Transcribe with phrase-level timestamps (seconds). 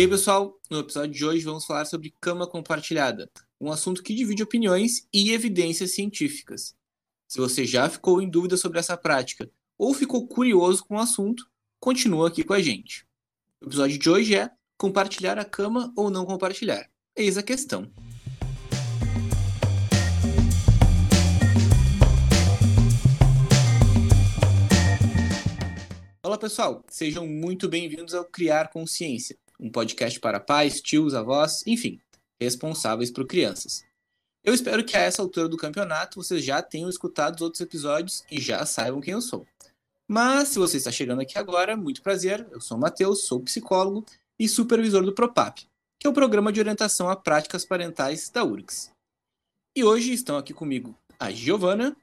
[0.00, 4.14] E aí, pessoal, no episódio de hoje vamos falar sobre cama compartilhada, um assunto que
[4.14, 6.74] divide opiniões e evidências científicas.
[7.28, 11.46] Se você já ficou em dúvida sobre essa prática ou ficou curioso com o assunto,
[11.78, 13.06] continua aqui com a gente.
[13.60, 16.90] O episódio de hoje é compartilhar a cama ou não compartilhar.
[17.14, 17.92] Eis a questão.
[26.22, 32.00] Olá pessoal, sejam muito bem-vindos ao Criar Consciência, um podcast para pais, tios, avós, enfim,
[32.40, 33.84] responsáveis por crianças.
[34.42, 38.24] Eu espero que a essa altura do campeonato vocês já tenham escutado os outros episódios
[38.30, 39.46] e já saibam quem eu sou.
[40.08, 44.04] Mas se você está chegando aqui agora, muito prazer, eu sou o Matheus, sou psicólogo
[44.38, 45.68] e supervisor do PROPAP,
[45.98, 48.90] que é o Programa de Orientação a Práticas Parentais da URGS.
[49.76, 51.94] E hoje estão aqui comigo a Giovana.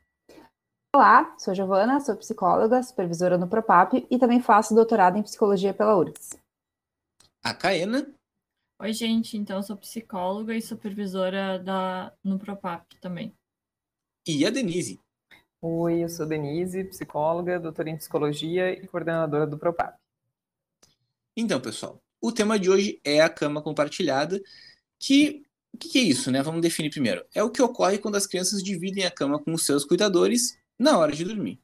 [0.96, 5.98] Olá, sou Giovana, sou psicóloga, supervisora no PROPAP e também faço doutorado em psicologia pela
[5.98, 6.40] URGS.
[7.48, 8.14] A Caena.
[8.78, 13.34] Oi, gente, então sou psicóloga e supervisora da, no PROPAP também.
[14.28, 15.00] E a Denise.
[15.62, 19.98] Oi, eu sou Denise, psicóloga, doutora em psicologia e coordenadora do PROPAP.
[21.38, 24.42] Então, pessoal, o tema de hoje é a cama compartilhada,
[25.00, 26.44] que o que, que é isso, né?
[26.44, 27.26] Vamos definir primeiro.
[27.34, 30.98] É o que ocorre quando as crianças dividem a cama com os seus cuidadores na
[30.98, 31.62] hora de dormir.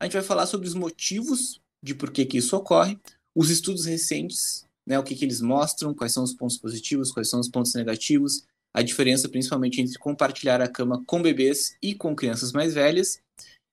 [0.00, 2.98] A gente vai falar sobre os motivos de por que, que isso ocorre,
[3.32, 7.28] os estudos recentes, né, o que, que eles mostram, quais são os pontos positivos, quais
[7.28, 12.14] são os pontos negativos, a diferença principalmente entre compartilhar a cama com bebês e com
[12.14, 13.22] crianças mais velhas.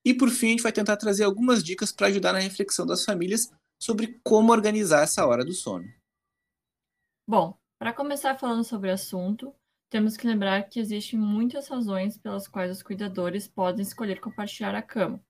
[0.06, 3.04] E por fim, a gente vai tentar trazer algumas dicas para ajudar na reflexão das
[3.04, 5.92] famílias sobre como organizar essa hora do sono.
[7.28, 9.54] Bom, para começar falando sobre o assunto,
[9.90, 14.82] temos que lembrar que existem muitas razões pelas quais os cuidadores podem escolher compartilhar a
[14.82, 15.22] cama.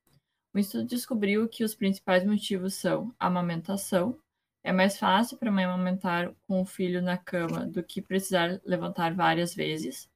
[0.53, 4.19] O estudo descobriu que os principais motivos são a amamentação.
[4.63, 8.61] É mais fácil para a mãe amamentar com o filho na cama do que precisar
[8.65, 10.09] levantar várias vezes.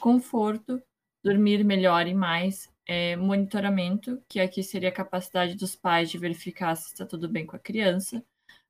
[0.00, 0.82] Conforto,
[1.22, 2.70] dormir melhor e mais.
[2.86, 7.46] É, monitoramento, que aqui seria a capacidade dos pais de verificar se está tudo bem
[7.46, 8.24] com a criança.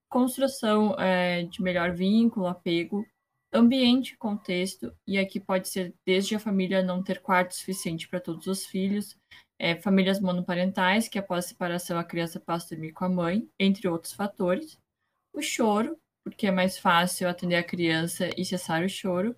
[0.09, 3.07] Construção é, de melhor vínculo, apego
[3.53, 8.47] ambiente, contexto, e aqui pode ser desde a família não ter quarto suficiente para todos
[8.47, 9.17] os filhos,
[9.59, 13.89] é, famílias monoparentais, que após separação a criança passa a dormir com a mãe, entre
[13.89, 14.79] outros fatores.
[15.33, 19.37] O choro, porque é mais fácil atender a criança e cessar o choro.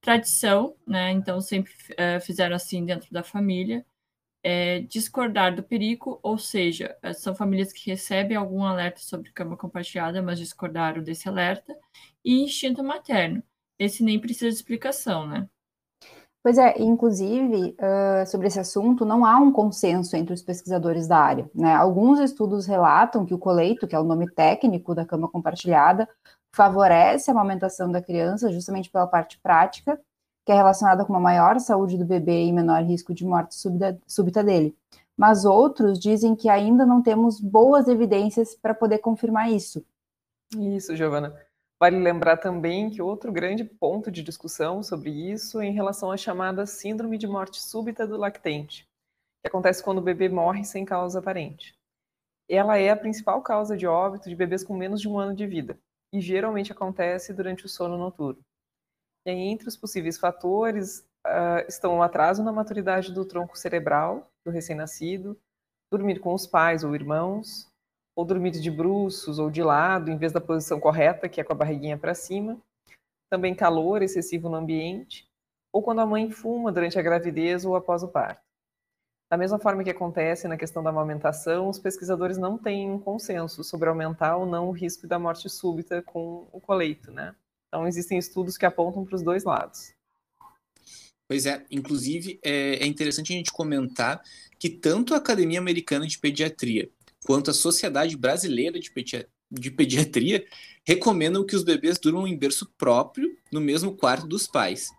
[0.00, 1.10] Tradição, né?
[1.12, 3.84] Então sempre é, fizeram assim dentro da família.
[4.44, 9.56] É, discordar do perigo, ou seja, é, são famílias que recebem algum alerta sobre cama
[9.56, 11.76] compartilhada, mas discordaram desse alerta.
[12.24, 13.42] E instinto materno,
[13.78, 15.48] esse nem precisa de explicação, né?
[16.42, 21.16] Pois é, inclusive, uh, sobre esse assunto, não há um consenso entre os pesquisadores da
[21.16, 21.48] área.
[21.54, 21.72] Né?
[21.72, 26.08] Alguns estudos relatam que o coleito, que é o nome técnico da cama compartilhada,
[26.52, 30.00] favorece a amamentação da criança justamente pela parte prática,
[30.44, 33.96] que é relacionada com uma maior saúde do bebê e menor risco de morte súbita,
[34.04, 34.76] súbita dele.
[35.16, 39.84] Mas outros dizem que ainda não temos boas evidências para poder confirmar isso.
[40.58, 41.32] Isso, Giovana.
[41.82, 46.16] Vale lembrar também que outro grande ponto de discussão sobre isso é em relação à
[46.16, 48.86] chamada síndrome de morte súbita do lactente,
[49.42, 51.74] que acontece quando o bebê morre sem causa aparente.
[52.48, 55.44] Ela é a principal causa de óbito de bebês com menos de um ano de
[55.44, 55.76] vida
[56.14, 58.40] e geralmente acontece durante o sono noturno.
[59.26, 64.30] E aí, entre os possíveis fatores uh, estão o atraso na maturidade do tronco cerebral
[64.46, 65.36] do recém-nascido,
[65.90, 67.71] dormir com os pais ou irmãos,
[68.14, 71.52] ou dormir de bruços ou de lado, em vez da posição correta, que é com
[71.52, 72.60] a barriguinha para cima.
[73.30, 75.26] Também calor excessivo no ambiente,
[75.72, 78.42] ou quando a mãe fuma durante a gravidez ou após o parto.
[79.30, 83.64] Da mesma forma que acontece na questão da amamentação, os pesquisadores não têm um consenso
[83.64, 87.34] sobre aumentar ou não o risco da morte súbita com o coleito, né?
[87.68, 89.94] Então, existem estudos que apontam para os dois lados.
[91.26, 94.22] Pois é, inclusive é, é interessante a gente comentar
[94.58, 96.90] que tanto a Academia Americana de Pediatria
[97.24, 98.90] quanto a Sociedade Brasileira de,
[99.50, 100.44] de Pediatria
[100.84, 104.90] recomendam que os bebês durmam em berço próprio no mesmo quarto dos pais.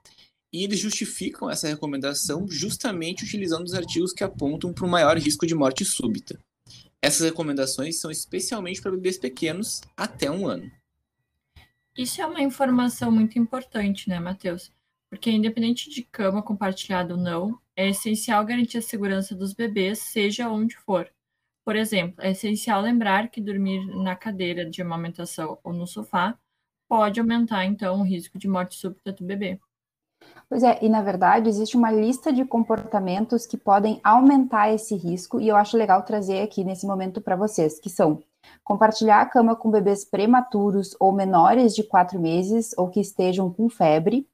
[0.52, 5.48] E eles justificam essa recomendação justamente utilizando os artigos que apontam para um maior risco
[5.48, 6.40] de morte súbita.
[7.02, 10.72] Essas recomendações são especialmente para bebês pequenos até um ano.
[11.98, 14.72] Isso é uma informação muito importante, né, Matheus?
[15.10, 20.50] Porque independente de cama compartilhada ou não, é essencial garantir a segurança dos bebês, seja
[20.50, 21.12] onde for.
[21.66, 26.38] Por exemplo, é essencial lembrar que dormir na cadeira de amamentação ou no sofá
[26.90, 29.60] pode aumentar, então, o risco de morte súbita do bebê.
[30.50, 35.40] Pois é, e na verdade existe uma lista de comportamentos que podem aumentar esse risco,
[35.40, 38.22] e eu acho legal trazer aqui nesse momento para vocês, que são
[38.64, 43.70] Compartilhar a cama com bebês prematuros ou menores de quatro meses ou que estejam com
[43.70, 44.28] febre.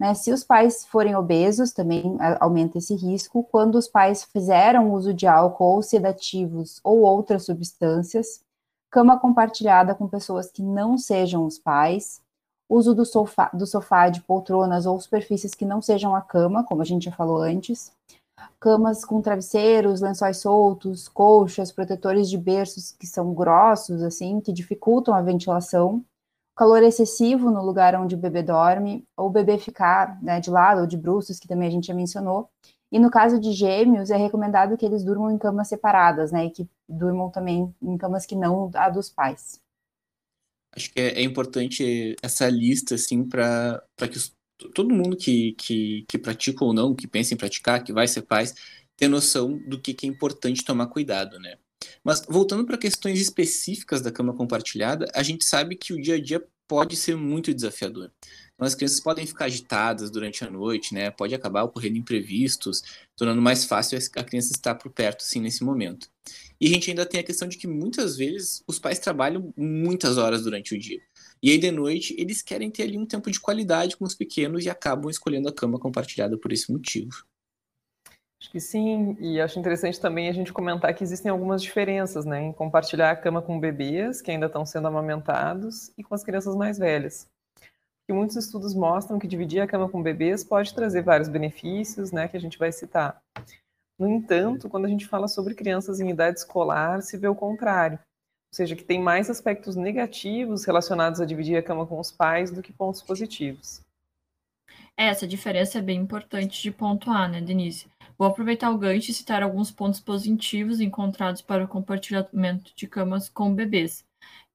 [0.00, 0.14] Né?
[0.14, 3.44] Se os pais forem obesos, também aumenta esse risco.
[3.44, 8.42] Quando os pais fizeram uso de álcool ou sedativos ou outras substâncias.
[8.90, 12.20] Cama compartilhada com pessoas que não sejam os pais.
[12.68, 16.80] Uso do sofá, do sofá de poltronas ou superfícies que não sejam a cama, como
[16.80, 17.92] a gente já falou antes
[18.58, 25.14] camas com travesseiros, lençóis soltos, colchas, protetores de berços que são grossos, assim, que dificultam
[25.14, 26.04] a ventilação,
[26.54, 30.82] calor excessivo no lugar onde o bebê dorme, ou o bebê ficar né, de lado
[30.82, 32.48] ou de bruços, que também a gente já mencionou.
[32.92, 36.50] E no caso de gêmeos, é recomendado que eles durmam em camas separadas, né, e
[36.50, 39.60] que durmam também em camas que não a dos pais.
[40.76, 44.34] Acho que é, é importante essa lista, assim, para que os
[44.72, 48.22] todo mundo que, que, que pratica ou não, que pensa em praticar, que vai ser
[48.22, 48.54] pais,
[48.96, 51.56] ter noção do que, que é importante tomar cuidado, né?
[52.04, 56.20] Mas voltando para questões específicas da cama compartilhada, a gente sabe que o dia a
[56.20, 58.10] dia pode ser muito desafiador.
[58.54, 61.10] Então, as crianças podem ficar agitadas durante a noite, né?
[61.10, 62.82] Pode acabar ocorrendo imprevistos,
[63.16, 66.08] tornando mais fácil a criança estar por perto, assim, nesse momento.
[66.60, 70.18] E a gente ainda tem a questão de que muitas vezes os pais trabalham muitas
[70.18, 71.00] horas durante o dia.
[71.42, 74.64] E aí, de noite, eles querem ter ali um tempo de qualidade com os pequenos
[74.64, 77.26] e acabam escolhendo a cama compartilhada por esse motivo.
[78.44, 82.42] Acho que sim, e acho interessante também a gente comentar que existem algumas diferenças né,
[82.42, 86.54] em compartilhar a cama com bebês que ainda estão sendo amamentados e com as crianças
[86.54, 87.26] mais velhas.
[88.06, 92.28] E muitos estudos mostram que dividir a cama com bebês pode trazer vários benefícios, né,
[92.28, 93.18] que a gente vai citar.
[93.98, 97.98] No entanto, quando a gente fala sobre crianças em idade escolar, se vê o contrário
[97.98, 102.52] ou seja, que tem mais aspectos negativos relacionados a dividir a cama com os pais
[102.52, 103.80] do que pontos positivos.
[104.96, 107.86] É, essa diferença é bem importante de pontuar, né, Denise?
[108.16, 113.28] Vou aproveitar o gancho e citar alguns pontos positivos encontrados para o compartilhamento de camas
[113.28, 114.06] com bebês.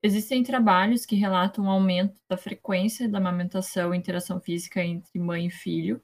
[0.01, 5.47] Existem trabalhos que relatam um aumento da frequência da amamentação e interação física entre mãe
[5.47, 6.01] e filho,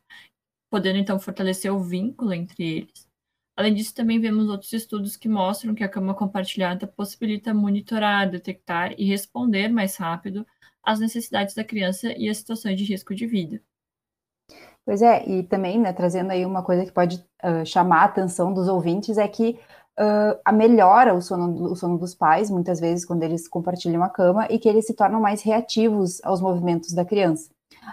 [0.69, 3.07] podendo então fortalecer o vínculo entre eles.
[3.57, 8.93] Além disso, também vemos outros estudos que mostram que a cama compartilhada possibilita monitorar, detectar
[8.97, 10.45] e responder mais rápido
[10.83, 13.61] às necessidades da criança e às situações de risco de vida.
[14.85, 18.53] Pois é, e também, né, trazendo aí uma coisa que pode uh, chamar a atenção
[18.53, 19.59] dos ouvintes é que
[19.99, 24.09] uh, a melhora o sono, o sono dos pais, muitas vezes, quando eles compartilham a
[24.09, 27.49] cama, e que eles se tornam mais reativos aos movimentos da criança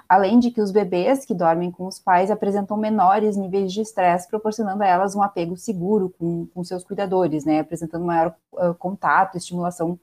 [0.09, 4.29] além de que os bebês que dormem com os pais apresentam menores níveis de estresse,
[4.29, 9.37] proporcionando a elas um apego seguro com, com seus cuidadores, né, apresentando maior uh, contato,
[9.37, 9.99] estimulação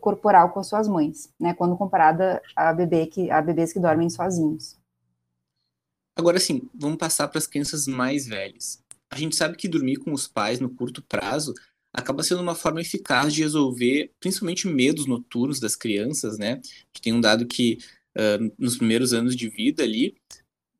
[0.00, 4.10] corporal com as suas mães, né, quando comparada a, bebê que, a bebês que dormem
[4.10, 4.81] sozinhos.
[6.14, 8.82] Agora sim, vamos passar para as crianças mais velhas.
[9.10, 11.54] A gente sabe que dormir com os pais no curto prazo
[11.92, 16.60] acaba sendo uma forma eficaz de resolver principalmente medos noturnos das crianças, né?
[16.92, 17.78] Que tem um dado que
[18.16, 20.16] uh, nos primeiros anos de vida ali,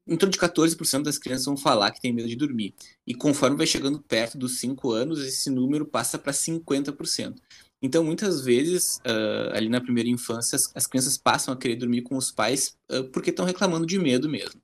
[0.06, 2.74] em torno de 14% das crianças vão falar que tem medo de dormir.
[3.06, 7.36] E conforme vai chegando perto dos 5 anos, esse número passa para 50%.
[7.80, 12.02] Então, muitas vezes, uh, ali na primeira infância, as, as, crianças passam a querer dormir
[12.02, 14.60] com os pais uh, porque estão reclamando de medo mesmo.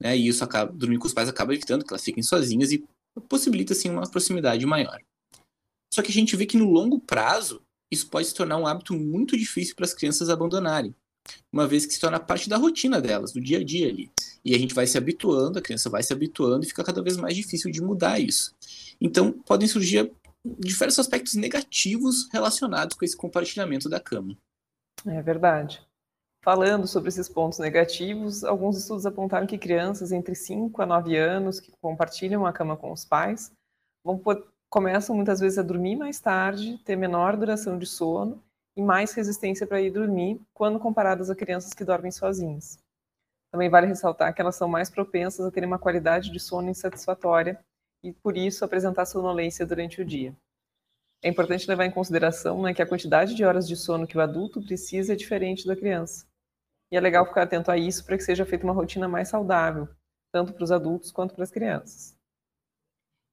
[0.00, 0.16] Né?
[0.16, 2.84] E isso acaba, dormir com os pais acaba evitando que elas fiquem sozinhas e
[3.28, 5.00] possibilita, assim, uma proximidade maior.
[5.92, 8.94] Só que a gente vê que no longo prazo, isso pode se tornar um hábito
[8.94, 10.94] muito difícil para as crianças abandonarem
[11.52, 14.10] uma vez que se torna parte da rotina delas, do dia a dia ali.
[14.44, 17.16] E a gente vai se habituando, a criança vai se habituando e fica cada vez
[17.16, 18.54] mais difícil de mudar isso.
[19.00, 20.10] Então, podem surgir
[20.58, 24.36] diversos aspectos negativos relacionados com esse compartilhamento da cama.
[25.06, 25.80] É verdade.
[26.44, 31.58] Falando sobre esses pontos negativos, alguns estudos apontaram que crianças entre 5 a 9 anos
[31.58, 33.50] que compartilham a cama com os pais
[34.04, 34.20] vão,
[34.68, 38.44] começam muitas vezes a dormir mais tarde, ter menor duração de sono
[38.76, 42.78] e mais resistência para ir dormir quando comparadas a crianças que dormem sozinhas.
[43.50, 47.58] Também vale ressaltar que elas são mais propensas a terem uma qualidade de sono insatisfatória
[48.02, 50.36] e, por isso, apresentar sonolência durante o dia.
[51.22, 54.20] É importante levar em consideração né, que a quantidade de horas de sono que o
[54.20, 56.26] adulto precisa é diferente da criança.
[56.90, 59.88] E é legal ficar atento a isso para que seja feita uma rotina mais saudável,
[60.32, 62.16] tanto para os adultos quanto para as crianças.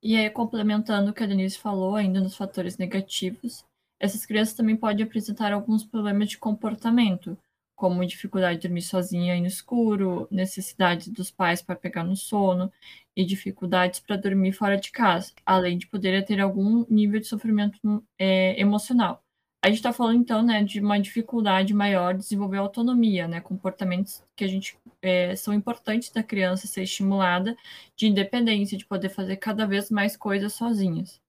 [0.03, 3.63] E aí, complementando o que a Denise falou, ainda nos fatores negativos,
[3.99, 7.37] essas crianças também podem apresentar alguns problemas de comportamento,
[7.75, 12.71] como dificuldade de dormir sozinha no escuro, necessidade dos pais para pegar no sono
[13.15, 18.03] e dificuldades para dormir fora de casa, além de poder ter algum nível de sofrimento
[18.17, 19.23] é, emocional.
[19.63, 24.23] A gente está falando então, né, de uma dificuldade maior de desenvolver autonomia, né, comportamentos
[24.35, 27.55] que a gente é, são importantes da criança ser estimulada
[27.95, 31.21] de independência, de poder fazer cada vez mais coisas sozinhas.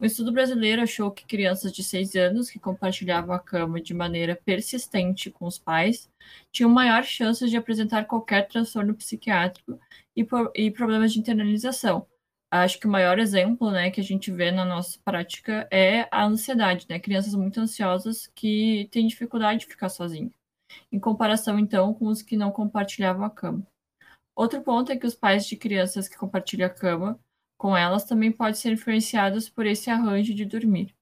[0.00, 4.36] Um estudo brasileiro achou que crianças de 6 anos que compartilhavam a cama de maneira
[4.44, 6.10] persistente com os pais
[6.52, 9.80] tinham maior chance de apresentar qualquer transtorno psiquiátrico
[10.14, 12.06] e, e problemas de internalização.
[12.50, 16.24] Acho que o maior exemplo né, que a gente vê na nossa prática é a
[16.24, 16.98] ansiedade, né?
[16.98, 20.32] Crianças muito ansiosas que têm dificuldade de ficar sozinhas,
[20.90, 23.66] em comparação, então, com os que não compartilhavam a cama.
[24.34, 27.20] Outro ponto é que os pais de crianças que compartilham a cama
[27.58, 30.94] com elas também podem ser influenciados por esse arranjo de dormir.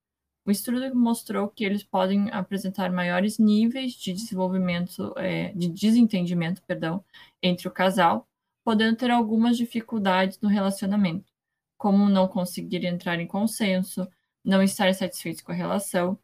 [0.47, 7.05] O estudo mostrou que eles podem apresentar maiores níveis de desenvolvimento, é, de desentendimento, perdão,
[7.43, 8.27] entre o casal,
[8.65, 11.31] podendo ter algumas dificuldades no relacionamento,
[11.79, 14.09] como não conseguir entrar em consenso,
[14.45, 16.19] não estar satisfeitos com a relação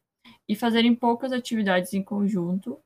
[0.49, 2.79] e fazerem poucas atividades em conjunto,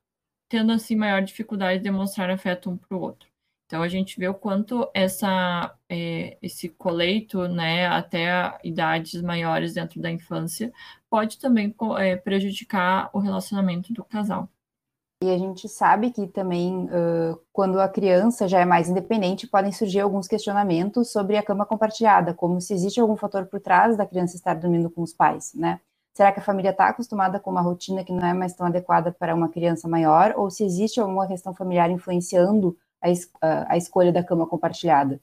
[0.49, 3.29] tendo assim maior dificuldade de demonstrar afeto um para o outro.
[3.67, 10.01] Então a gente vê o quanto essa, é, esse coleito, né, até idades maiores dentro
[10.01, 10.73] da infância,
[11.11, 14.49] pode também é, prejudicar o relacionamento do casal.
[15.23, 19.73] E a gente sabe que também, uh, quando a criança já é mais independente, podem
[19.73, 24.05] surgir alguns questionamentos sobre a cama compartilhada, como se existe algum fator por trás da
[24.05, 25.81] criança estar dormindo com os pais, né?
[26.15, 29.11] Será que a família está acostumada com uma rotina que não é mais tão adequada
[29.11, 33.09] para uma criança maior, ou se existe alguma questão familiar influenciando a,
[33.41, 35.21] a, a escolha da cama compartilhada?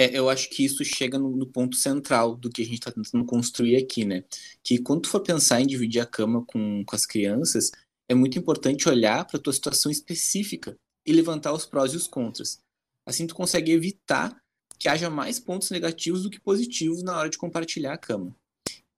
[0.00, 2.92] É, eu acho que isso chega no, no, ponto central do que a gente está
[2.92, 4.22] tentando construir aqui, né?
[4.62, 7.72] Que quando tu for pensar em dividir a cama com, com as crianças,
[8.08, 12.06] é muito importante olhar para a tua situação específica e levantar os prós e os
[12.06, 12.60] contras.
[13.06, 14.40] Assim tu consegue evitar
[14.78, 18.34] que haja mais pontos negativos do que positivos na hora de compartilhar a cama.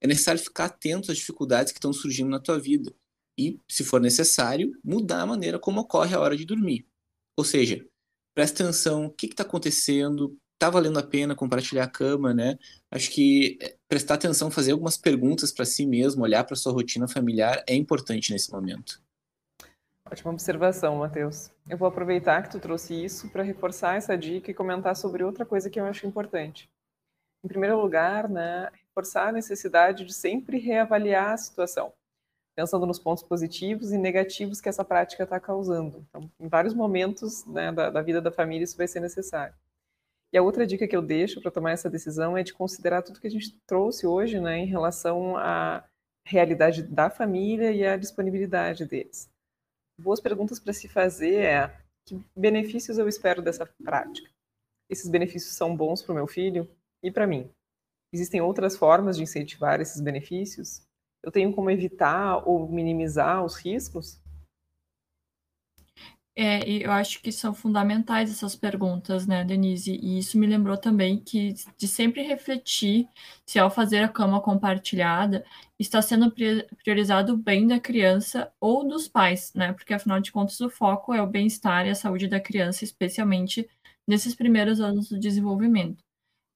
[0.01, 2.95] É necessário ficar atento às dificuldades que estão surgindo na tua vida
[3.39, 6.87] e, se for necessário, mudar a maneira como ocorre a hora de dormir.
[7.37, 7.87] Ou seja,
[8.35, 12.59] presta atenção, o que está acontecendo, está valendo a pena compartilhar a cama, né?
[12.91, 17.09] Acho que é, prestar atenção, fazer algumas perguntas para si mesmo, olhar para sua rotina
[17.09, 19.01] familiar é importante nesse momento.
[20.05, 21.51] Ótima observação, Matheus.
[21.67, 25.47] Eu vou aproveitar que tu trouxe isso para reforçar essa dica e comentar sobre outra
[25.47, 26.69] coisa que eu acho importante.
[27.43, 31.91] Em primeiro lugar, né, reforçar a necessidade de sempre reavaliar a situação
[32.55, 36.05] pensando nos pontos positivos e negativos que essa prática está causando.
[36.11, 39.55] Então, em vários momentos né, da, da, vida da família, isso vai ser necessário.
[40.33, 43.21] E a outra dica que eu deixo para tomar essa decisão é de considerar tudo
[43.21, 45.85] que a gente trouxe hoje né, em relação à
[46.25, 49.29] realidade da família e à disponibilidade deles.
[49.99, 54.31] Boas perguntas para se fazer é: que benefícios eu espero dessa prática?
[54.89, 56.69] Esses benefícios são bons para o meu filho
[57.03, 57.51] e para mim?
[58.13, 60.83] Existem outras formas de incentivar esses benefícios?
[61.23, 64.19] eu tenho como evitar ou minimizar os riscos?
[66.37, 69.99] É, eu acho que são fundamentais essas perguntas, né, Denise?
[70.01, 73.09] E isso me lembrou também que de sempre refletir
[73.45, 75.45] se ao fazer a cama compartilhada
[75.79, 76.33] está sendo
[76.83, 79.73] priorizado o bem da criança ou dos pais, né?
[79.73, 83.69] Porque afinal de contas o foco é o bem-estar e a saúde da criança, especialmente
[84.07, 86.03] nesses primeiros anos do desenvolvimento.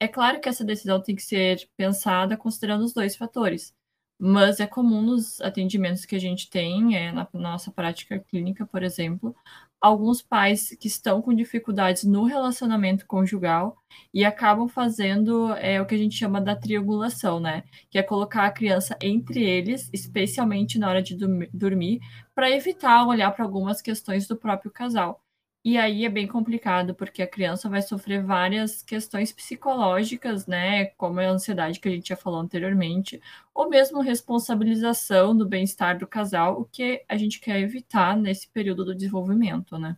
[0.00, 3.74] É claro que essa decisão tem que ser pensada considerando os dois fatores
[4.18, 8.82] mas é comum nos atendimentos que a gente tem, é, na nossa prática clínica, por
[8.82, 9.34] exemplo,
[9.80, 13.76] alguns pais que estão com dificuldades no relacionamento conjugal
[14.14, 17.64] e acabam fazendo é, o que a gente chama da triangulação, né?
[17.90, 21.16] Que é colocar a criança entre eles, especialmente na hora de
[21.52, 22.00] dormir,
[22.34, 25.23] para evitar olhar para algumas questões do próprio casal.
[25.64, 30.86] E aí é bem complicado, porque a criança vai sofrer várias questões psicológicas, né?
[30.98, 33.18] Como a ansiedade que a gente já falou anteriormente,
[33.54, 38.84] ou mesmo responsabilização do bem-estar do casal, o que a gente quer evitar nesse período
[38.84, 39.96] do desenvolvimento, né?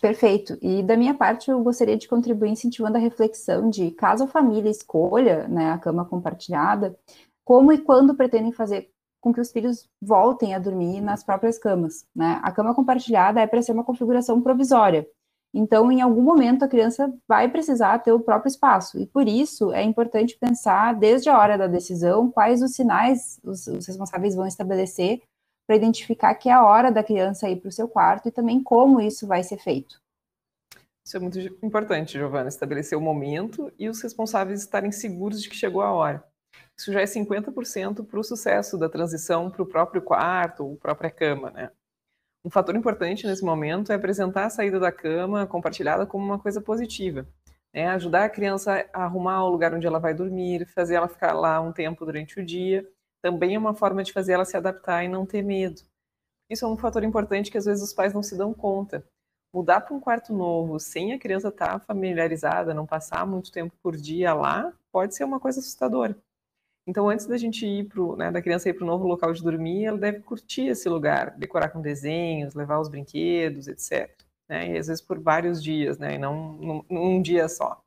[0.00, 0.58] Perfeito.
[0.62, 4.70] E da minha parte, eu gostaria de contribuir incentivando a reflexão de caso a família
[4.70, 6.98] escolha né, a cama compartilhada,
[7.44, 8.90] como e quando pretendem fazer
[9.24, 12.04] com que os filhos voltem a dormir nas próprias camas.
[12.14, 12.38] Né?
[12.42, 15.08] A cama compartilhada é para ser uma configuração provisória.
[15.54, 19.00] Então, em algum momento, a criança vai precisar ter o próprio espaço.
[19.00, 23.66] E por isso é importante pensar, desde a hora da decisão, quais os sinais os,
[23.66, 25.22] os responsáveis vão estabelecer
[25.66, 28.62] para identificar que é a hora da criança ir para o seu quarto e também
[28.62, 29.98] como isso vai ser feito.
[31.06, 35.56] Isso é muito importante, Giovana, estabelecer o momento e os responsáveis estarem seguros de que
[35.56, 36.33] chegou a hora.
[36.78, 41.10] Isso já é 50% para o sucesso da transição para o próprio quarto ou própria
[41.10, 41.70] cama, né?
[42.44, 46.60] Um fator importante nesse momento é apresentar a saída da cama compartilhada como uma coisa
[46.60, 47.26] positiva.
[47.72, 47.88] Né?
[47.88, 51.58] Ajudar a criança a arrumar o lugar onde ela vai dormir, fazer ela ficar lá
[51.60, 52.86] um tempo durante o dia.
[53.22, 55.80] Também é uma forma de fazer ela se adaptar e não ter medo.
[56.50, 59.02] Isso é um fator importante que às vezes os pais não se dão conta.
[59.52, 63.74] mudar para um quarto novo sem a criança estar tá familiarizada, não passar muito tempo
[63.82, 66.16] por dia lá, pode ser uma coisa assustadora.
[66.86, 69.42] Então, antes da gente ir pro, né, da criança ir para o novo local de
[69.42, 74.10] dormir, ela deve curtir esse lugar, decorar com desenhos, levar os brinquedos, etc.
[74.48, 77.82] Né, e às vezes por vários dias, né, e não num, num dia só.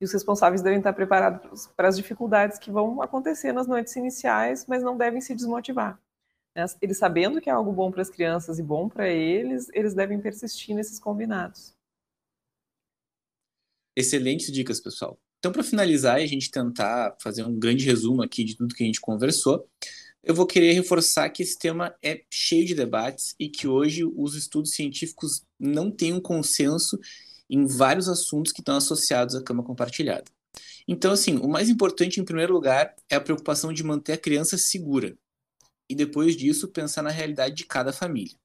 [0.00, 4.64] E os responsáveis devem estar preparados para as dificuldades que vão acontecer nas noites iniciais,
[4.66, 6.00] mas não devem se desmotivar.
[6.54, 6.64] Né?
[6.80, 10.20] Eles sabendo que é algo bom para as crianças e bom para eles, eles devem
[10.20, 11.74] persistir nesses combinados.
[13.96, 15.18] Excelentes dicas, pessoal.
[15.40, 18.82] Então, para finalizar e a gente tentar fazer um grande resumo aqui de tudo que
[18.82, 19.66] a gente conversou,
[20.22, 24.34] eu vou querer reforçar que esse tema é cheio de debates e que hoje os
[24.34, 26.98] estudos científicos não têm um consenso
[27.48, 30.30] em vários assuntos que estão associados à cama compartilhada.
[30.86, 34.58] Então, assim, o mais importante, em primeiro lugar, é a preocupação de manter a criança
[34.58, 35.16] segura,
[35.88, 38.36] e depois disso pensar na realidade de cada família.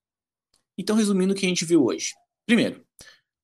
[0.78, 2.14] Então, resumindo o que a gente viu hoje.
[2.46, 2.86] Primeiro,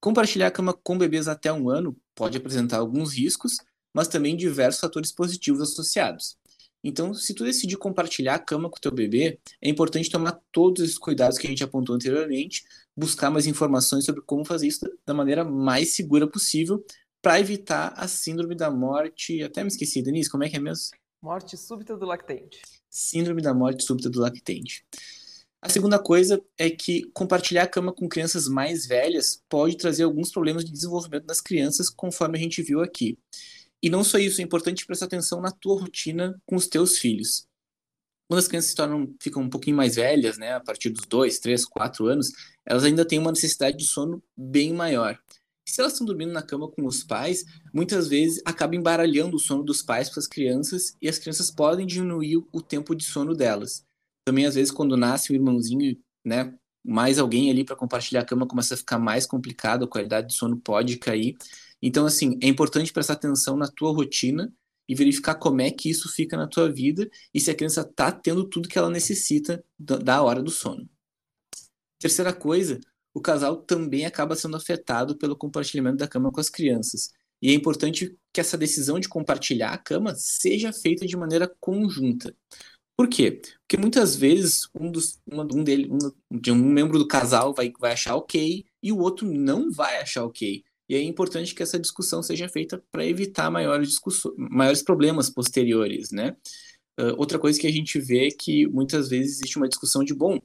[0.01, 3.53] compartilhar a cama com bebês até um ano pode apresentar alguns riscos,
[3.93, 6.36] mas também diversos fatores positivos associados.
[6.84, 10.84] Então, se tu decidir compartilhar a cama com o teu bebê, é importante tomar todos
[10.84, 12.63] esses cuidados que a gente apontou anteriormente,
[12.98, 16.84] buscar mais informações sobre como fazer isso da maneira mais segura possível
[17.22, 19.43] para evitar a síndrome da morte.
[19.43, 20.89] Até me esqueci, Denise, como é que é mesmo?
[21.22, 22.62] Morte súbita do lactente.
[22.89, 24.84] Síndrome da morte súbita do lactente.
[25.62, 30.32] A segunda coisa é que compartilhar a cama com crianças mais velhas pode trazer alguns
[30.32, 33.15] problemas de desenvolvimento das crianças, conforme a gente viu aqui.
[33.80, 37.46] E não só isso, é importante prestar atenção na tua rotina com os teus filhos.
[38.27, 41.38] Quando as crianças se tornam, ficam um pouquinho mais velhas, né, a partir dos dois,
[41.38, 42.32] três, quatro anos,
[42.65, 45.20] elas ainda têm uma necessidade de sono bem maior.
[45.63, 49.63] Se elas estão dormindo na cama com os pais, muitas vezes acaba embaralhando o sono
[49.63, 53.86] dos pais para as crianças e as crianças podem diminuir o tempo de sono delas.
[54.25, 58.47] Também, às vezes, quando nasce um irmãozinho, né, mais alguém ali para compartilhar a cama
[58.47, 61.35] começa a ficar mais complicado, a qualidade de sono pode cair.
[61.81, 64.53] Então, assim, é importante prestar atenção na tua rotina
[64.87, 68.12] e verificar como é que isso fica na tua vida e se a criança está
[68.12, 70.88] tendo tudo que ela necessita da hora do sono.
[71.99, 72.79] Terceira coisa,
[73.13, 77.10] o casal também acaba sendo afetado pelo compartilhamento da cama com as crianças.
[77.41, 82.36] E é importante que essa decisão de compartilhar a cama seja feita de maneira conjunta.
[83.01, 83.31] Por quê?
[83.31, 87.93] Porque muitas vezes um, dos, um, dele, um, de um membro do casal vai, vai
[87.93, 90.63] achar ok e o outro não vai achar ok.
[90.87, 93.95] E é importante que essa discussão seja feita para evitar maiores,
[94.37, 96.37] maiores problemas posteriores, né?
[96.99, 100.13] Uh, outra coisa que a gente vê é que muitas vezes existe uma discussão de
[100.13, 100.39] bom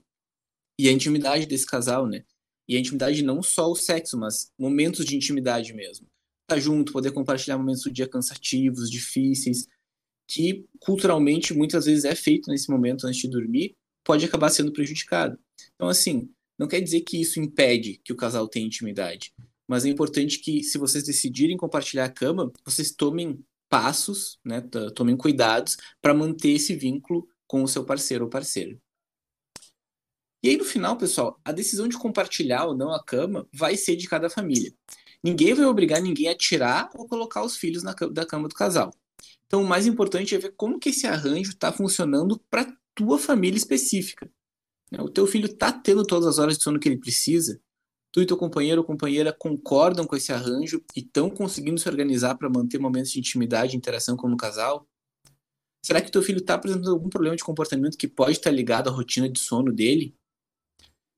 [0.81, 2.25] e a intimidade desse casal, né?
[2.67, 6.07] E a intimidade não só o sexo, mas momentos de intimidade mesmo.
[6.45, 9.67] Estar tá junto, poder compartilhar momentos do dia cansativos, difíceis,
[10.27, 15.39] que culturalmente muitas vezes é feito nesse momento antes de dormir, pode acabar sendo prejudicado.
[15.75, 19.33] Então, assim, não quer dizer que isso impede que o casal tenha intimidade,
[19.69, 24.61] mas é importante que, se vocês decidirem compartilhar a cama, vocês tomem passos, né,
[24.95, 28.79] tomem cuidados para manter esse vínculo com o seu parceiro ou parceira.
[30.43, 33.97] E aí, no final, pessoal, a decisão de compartilhar ou não a cama vai ser
[33.97, 34.73] de cada família.
[35.23, 38.93] Ninguém vai obrigar ninguém a tirar ou colocar os filhos na, da cama do casal.
[39.47, 43.57] Então, o mais importante é ver como que esse arranjo está funcionando para tua família
[43.57, 44.31] específica.
[44.91, 45.01] Né?
[45.01, 47.61] O teu filho está tendo todas as horas de sono que ele precisa?
[48.13, 52.35] Tu e teu companheiro ou companheira concordam com esse arranjo e estão conseguindo se organizar
[52.37, 54.89] para manter momentos de intimidade e interação como casal?
[55.85, 58.93] Será que teu filho está apresentando algum problema de comportamento que pode estar ligado à
[58.93, 60.17] rotina de sono dele?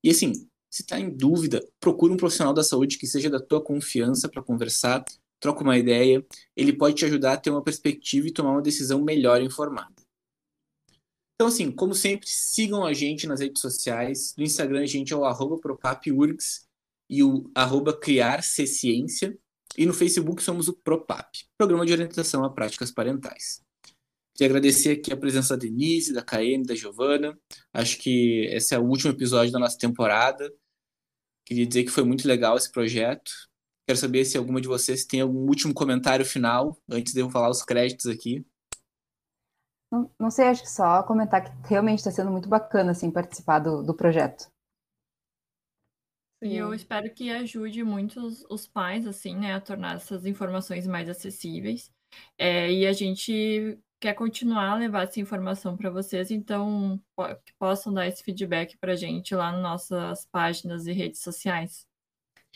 [0.05, 0.33] E assim,
[0.71, 4.43] se está em dúvida, procure um profissional da saúde que seja da tua confiança para
[4.43, 5.05] conversar,
[5.40, 6.24] troca uma ideia,
[6.57, 9.94] ele pode te ajudar a ter uma perspectiva e tomar uma decisão melhor informada.
[11.35, 14.35] Então, assim, como sempre, sigam a gente nas redes sociais.
[14.37, 16.66] No Instagram, a gente é o arroba propapurgs
[17.09, 17.98] e o arroba.
[19.77, 23.62] E no Facebook somos o Propap, Programa de Orientação a Práticas Parentais.
[24.35, 27.38] Queria agradecer aqui a presença da Denise, da Caene, da Giovana.
[27.72, 30.53] Acho que esse é o último episódio da nossa temporada.
[31.44, 33.31] Queria dizer que foi muito legal esse projeto.
[33.88, 37.48] Quero saber se alguma de vocês tem algum último comentário final, antes de eu falar
[37.48, 38.46] os créditos aqui.
[39.90, 43.61] Não, não sei, acho que só comentar que realmente está sendo muito bacana assim, participar
[43.61, 44.53] do, do projeto.
[46.42, 51.09] E eu espero que ajude muitos os pais, assim, né, a tornar essas informações mais
[51.09, 51.90] acessíveis.
[52.37, 57.01] É, e a gente quer continuar a levar essa informação para vocês, então
[57.42, 61.88] que possam dar esse feedback para a gente lá nas nossas páginas e redes sociais.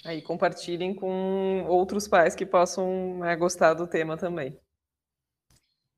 [0.05, 4.59] Aí compartilhem com outros pais que possam né, gostar do tema também.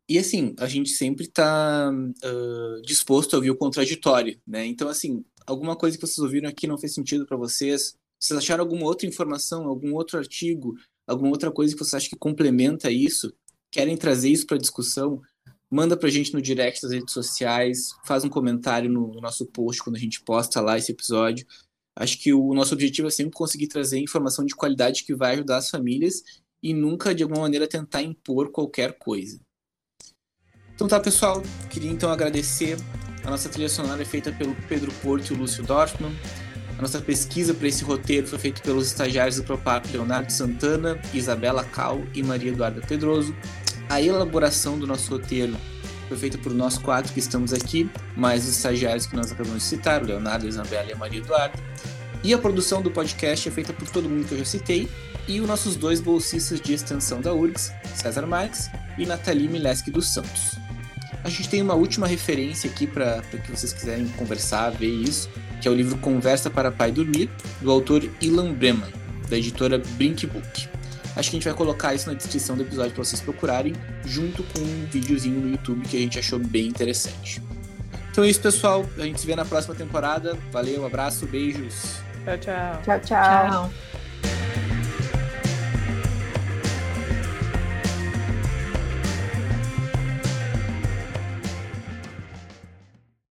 [0.08, 4.66] E assim, a gente sempre está uh, disposto a ouvir o contraditório, né?
[4.66, 8.62] Então, assim, alguma coisa que vocês ouviram aqui não fez sentido para vocês, vocês acharam
[8.62, 10.74] alguma outra informação, algum outro artigo,
[11.06, 13.32] alguma outra coisa que vocês acham que complementa isso,
[13.70, 15.22] querem trazer isso para discussão,
[15.70, 19.82] manda para a gente no direct das redes sociais, faz um comentário no nosso post
[19.82, 21.46] quando a gente posta lá esse episódio.
[21.96, 25.59] Acho que o nosso objetivo é sempre conseguir trazer informação de qualidade que vai ajudar
[25.59, 26.22] as famílias
[26.62, 29.40] e nunca, de alguma maneira, tentar impor qualquer coisa.
[30.74, 31.42] Então tá, pessoal.
[31.70, 32.76] Queria então agradecer.
[33.22, 36.12] A nossa trilha sonora é feita pelo Pedro Porto e o Lúcio Dorfman.
[36.76, 41.64] A nossa pesquisa para esse roteiro foi feita pelos estagiários do Propap Leonardo Santana, Isabela
[41.64, 43.35] Cal e Maria Eduarda Pedroso.
[43.88, 45.57] A elaboração do nosso roteiro
[46.08, 49.68] foi feita por nós quatro que estamos aqui, mais os estagiários que nós acabamos de
[49.68, 51.58] citar, o Leonardo, a Isabela e a Maria Eduarda.
[52.22, 54.88] E a produção do podcast é feita por todo mundo que eu já citei,
[55.26, 60.12] e os nossos dois bolsistas de extensão da URGS, César Marques e Nathalie Mileski dos
[60.12, 60.58] Santos.
[61.22, 65.66] A gente tem uma última referência aqui para que vocês quiserem conversar, ver isso, que
[65.66, 67.30] é o livro Conversa para Pai Dormir,
[67.62, 68.92] do autor Ilan Breman,
[69.30, 70.73] da editora Brink Book.
[71.16, 73.74] Acho que a gente vai colocar isso na descrição do episódio para vocês procurarem,
[74.05, 77.40] junto com um videozinho no YouTube que a gente achou bem interessante.
[78.11, 78.85] Então é isso, pessoal.
[78.98, 80.37] A gente se vê na próxima temporada.
[80.53, 81.96] Valeu, abraço, beijos.
[82.24, 82.83] Tchau, tchau.
[82.85, 83.50] Tchau, tchau.
[83.50, 83.93] tchau.